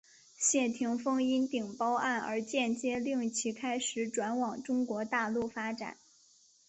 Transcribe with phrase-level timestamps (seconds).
[0.35, 5.95] 谢霆锋因顶包案而间接令其开始转往中国大陆发展。